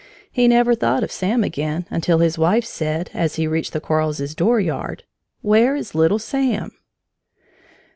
He 0.31 0.47
never 0.47 0.73
thought 0.73 1.03
of 1.03 1.11
Sam 1.11 1.43
again 1.43 1.85
until 1.91 2.17
his 2.17 2.35
wife 2.35 2.65
said, 2.65 3.11
as 3.13 3.35
he 3.35 3.45
reached 3.45 3.71
the 3.71 3.79
Quarles's 3.79 4.33
dooryard: 4.33 5.03
"Where 5.43 5.75
is 5.75 5.93
little 5.93 6.17
Sam?" 6.17 6.71